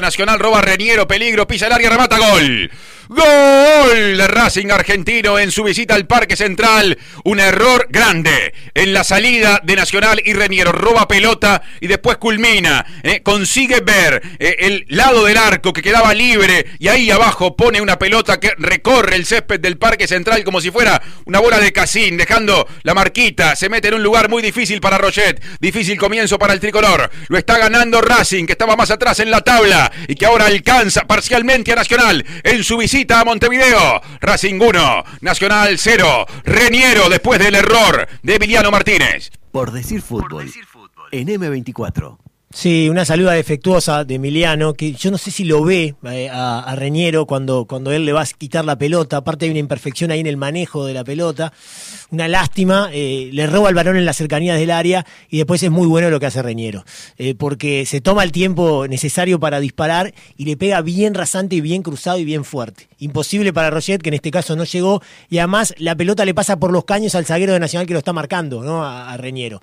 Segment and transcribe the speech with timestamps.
[0.00, 2.70] Nacional roba Reñero, peligro, pisa el área, remata gol.
[3.08, 6.98] Gol de Racing Argentino en su visita al Parque Central.
[7.24, 10.72] Un error grande en la salida de Nacional y Reñero.
[10.72, 12.86] Roba pelota y después culmina.
[13.02, 17.82] Eh, consigue ver eh, el lado del arco que quedaba libre y ahí abajo pone
[17.82, 21.72] una pelota que recorre el césped del Parque Central como si fuera una bola de
[21.72, 23.54] casín, dejando la marquita.
[23.54, 25.42] Se mete en un lugar muy difícil para Roget.
[25.60, 27.10] Difícil comienzo para el tricolor.
[27.28, 31.02] Lo está ganando Racing, que estaba más atrás en la tabla y que ahora alcanza
[31.06, 34.00] parcialmente a Nacional en su visita a Montevideo.
[34.20, 36.26] Racing 1, Nacional 0.
[36.44, 39.30] Reniero después del error de Emiliano Martínez.
[39.50, 40.50] Por decir fútbol.
[41.12, 42.23] En M24.
[42.56, 46.72] Sí, una saluda defectuosa de Emiliano, que yo no sé si lo ve eh, a,
[46.76, 49.16] Reñero cuando, cuando él le va a quitar la pelota.
[49.16, 51.52] Aparte hay una imperfección ahí en el manejo de la pelota.
[52.12, 55.70] Una lástima, eh, le roba el balón en las cercanías del área y después es
[55.72, 56.84] muy bueno lo que hace Reñero.
[57.18, 61.60] Eh, porque se toma el tiempo necesario para disparar y le pega bien rasante y
[61.60, 62.88] bien cruzado y bien fuerte.
[63.00, 65.02] Imposible para Roget, que en este caso no llegó.
[65.28, 67.98] Y además la pelota le pasa por los caños al zaguero de Nacional que lo
[67.98, 68.84] está marcando, ¿no?
[68.84, 69.60] A, Reñero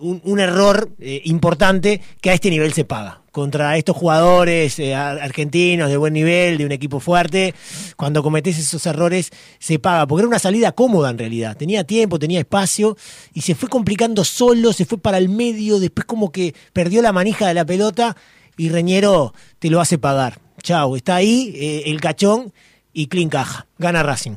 [0.00, 3.22] un, error eh, importante que a este nivel se paga.
[3.30, 7.54] Contra estos jugadores eh, argentinos de buen nivel, de un equipo fuerte,
[7.96, 11.56] cuando cometés esos errores se paga, porque era una salida cómoda en realidad.
[11.56, 12.96] Tenía tiempo, tenía espacio
[13.32, 17.12] y se fue complicando solo, se fue para el medio, después como que perdió la
[17.12, 18.16] manija de la pelota
[18.56, 20.38] y Reñero te lo hace pagar.
[20.62, 22.52] Chau, está ahí eh, el cachón
[22.92, 23.66] y clean caja.
[23.78, 24.36] Gana Racing.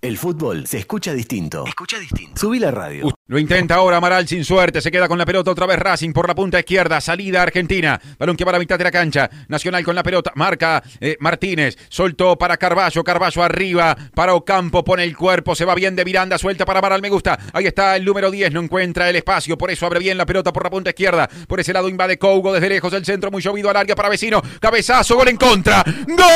[0.00, 1.64] El fútbol se escucha distinto.
[1.66, 2.40] Escucha distinto.
[2.40, 3.14] Subí la radio.
[3.28, 4.80] Lo intenta ahora Amaral sin suerte.
[4.80, 7.00] Se queda con la pelota otra vez Racing por la punta izquierda.
[7.00, 8.00] Salida Argentina.
[8.18, 9.28] Balón que va a la mitad de la cancha.
[9.48, 10.32] Nacional con la pelota.
[10.34, 11.76] Marca eh, Martínez.
[11.88, 13.02] Soltó para Carballo.
[13.04, 13.96] Carballo arriba.
[14.14, 14.84] Para Ocampo.
[14.84, 15.54] Pone el cuerpo.
[15.54, 16.38] Se va bien de Miranda.
[16.38, 17.02] Suelta para Amaral.
[17.02, 17.38] Me gusta.
[17.52, 18.52] Ahí está el número 10.
[18.52, 19.58] No encuentra el espacio.
[19.58, 21.28] Por eso abre bien la pelota por la punta izquierda.
[21.48, 22.92] Por ese lado invade Cougo desde lejos.
[22.92, 24.42] El centro muy llovido al área para vecino.
[24.60, 25.16] Cabezazo.
[25.16, 25.84] Gol en contra.
[26.06, 26.26] ¡Gol!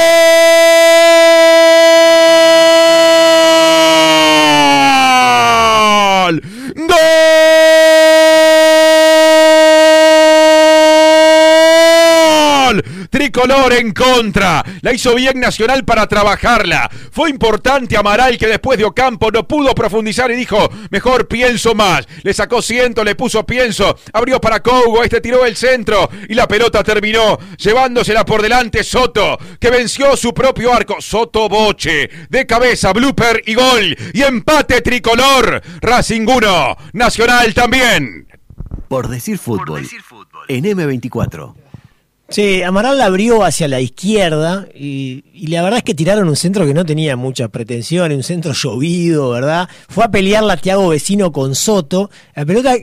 [13.11, 14.65] Tricolor en contra.
[14.83, 16.89] La hizo bien Nacional para trabajarla.
[17.11, 22.07] Fue importante Amaral que después de Ocampo no pudo profundizar y dijo, mejor pienso más.
[22.23, 23.97] Le sacó ciento, le puso pienso.
[24.13, 29.39] Abrió para Cougo, este tiró el centro y la pelota terminó llevándosela por delante Soto,
[29.59, 30.97] que venció su propio arco.
[31.01, 33.97] Soto Boche, de cabeza, blooper y gol.
[34.13, 35.63] Y empate tricolor.
[35.81, 38.29] Racing 1, Nacional también.
[38.89, 39.67] Por decir fútbol.
[39.67, 40.45] Por decir fútbol.
[40.49, 41.55] En M24.
[42.31, 46.65] Sí, Amaral la abrió hacia la izquierda y, la verdad es que tiraron un centro
[46.65, 49.69] que no tenía muchas pretensiones, un centro llovido, ¿verdad?
[49.89, 52.09] Fue a pelear la Tiago Vecino con Soto.
[52.37, 52.77] La pelota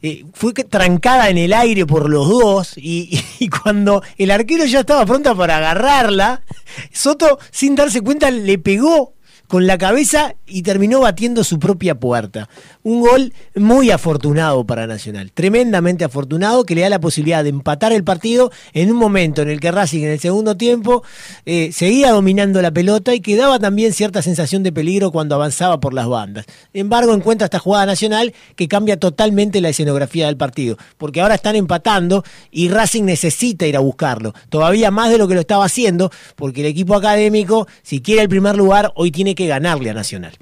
[0.00, 3.20] eh, fue trancada en el aire por los dos y,
[3.62, 6.42] cuando el arquero ya estaba pronta para agarrarla,
[6.90, 9.12] Soto, sin darse cuenta, le pegó
[9.54, 12.48] con la cabeza y terminó batiendo su propia puerta.
[12.82, 17.92] Un gol muy afortunado para Nacional, tremendamente afortunado, que le da la posibilidad de empatar
[17.92, 21.04] el partido en un momento en el que Racing en el segundo tiempo
[21.46, 25.78] eh, seguía dominando la pelota y que daba también cierta sensación de peligro cuando avanzaba
[25.78, 26.46] por las bandas.
[26.72, 31.36] Sin embargo, encuentra esta jugada Nacional que cambia totalmente la escenografía del partido, porque ahora
[31.36, 35.64] están empatando y Racing necesita ir a buscarlo, todavía más de lo que lo estaba
[35.64, 39.94] haciendo, porque el equipo académico, si quiere el primer lugar, hoy tiene que ganarle a
[39.94, 40.36] Nacional.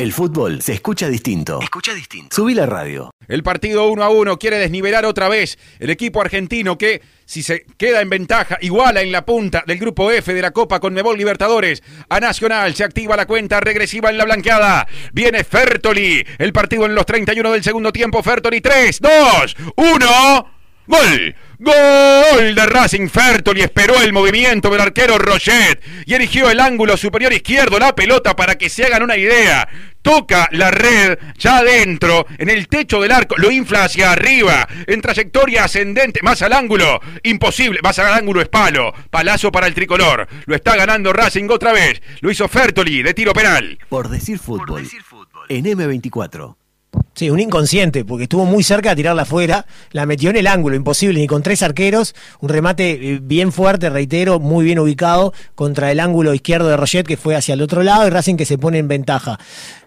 [0.00, 1.60] El fútbol se escucha distinto.
[1.60, 2.34] Escucha distinto.
[2.34, 3.10] Subí la radio.
[3.28, 7.66] El partido 1 a 1 quiere desnivelar otra vez el equipo argentino que, si se
[7.76, 11.18] queda en ventaja, iguala en la punta del grupo F de la Copa con Nebol
[11.18, 11.82] Libertadores.
[12.08, 14.88] A Nacional se activa la cuenta regresiva en la blanqueada.
[15.12, 16.24] Viene Fertoli.
[16.38, 18.22] El partido en los 31 del segundo tiempo.
[18.22, 20.59] Fertoli 3, 2, 1.
[20.90, 21.36] ¡Gol!
[21.60, 23.06] ¡Gol de Racing
[23.54, 28.34] y Esperó el movimiento del arquero Roget y erigió el ángulo superior izquierdo, la pelota
[28.34, 29.68] para que se hagan una idea.
[30.02, 35.00] Toca la red ya adentro, en el techo del arco, lo infla hacia arriba, en
[35.00, 40.26] trayectoria ascendente, más al ángulo, imposible, más al ángulo es palo, palazo para el tricolor.
[40.46, 43.78] Lo está ganando Racing otra vez, lo hizo Fertoli de tiro penal.
[43.88, 45.46] Por decir fútbol, Por decir fútbol.
[45.48, 46.56] en M24.
[47.20, 50.74] Sí, un inconsciente, porque estuvo muy cerca de tirarla afuera, la metió en el ángulo,
[50.74, 55.92] imposible, ni con tres arqueros, un remate eh, bien fuerte, reitero, muy bien ubicado contra
[55.92, 58.56] el ángulo izquierdo de Roget que fue hacia el otro lado y Racing que se
[58.56, 59.38] pone en ventaja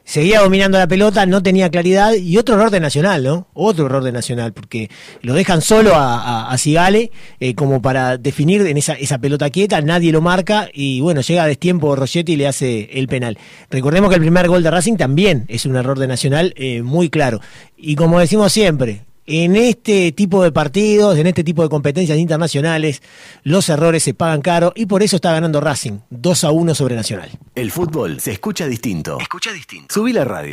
[0.04, 3.48] seguía dominando la pelota, no tenía claridad y otro error de Nacional, ¿no?
[3.54, 4.90] Otro error de Nacional, porque
[5.22, 10.12] lo dejan solo a, Cigale eh, como para definir en esa, esa pelota quieta, nadie
[10.12, 13.38] lo marca y bueno, llega a destiempo Rogetti y le hace el penal.
[13.70, 17.10] Recordemos que el primer gol de Racing también es un error de Nacional eh, muy
[17.10, 17.42] claro.
[17.78, 23.02] Y como decimos siempre, en este tipo de partidos, en este tipo de competencias internacionales,
[23.44, 26.96] los errores se pagan caro y por eso está ganando Racing 2 a 1 sobre
[26.96, 27.30] Nacional.
[27.56, 29.18] El fútbol se escucha distinto.
[29.20, 29.94] Escucha distinto.
[29.94, 30.52] Subí la radio.